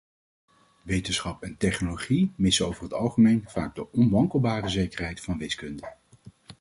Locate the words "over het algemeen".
2.65-3.43